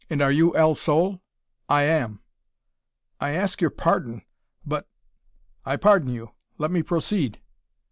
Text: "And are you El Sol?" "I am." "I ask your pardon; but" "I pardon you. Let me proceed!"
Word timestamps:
"And 0.09 0.19
are 0.19 0.31
you 0.31 0.57
El 0.57 0.73
Sol?" 0.73 1.21
"I 1.69 1.83
am." 1.83 2.21
"I 3.19 3.33
ask 3.35 3.61
your 3.61 3.69
pardon; 3.69 4.23
but" 4.65 4.89
"I 5.63 5.75
pardon 5.75 6.09
you. 6.11 6.31
Let 6.57 6.71
me 6.71 6.81
proceed!" 6.81 7.39